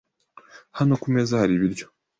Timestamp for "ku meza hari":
1.01-1.53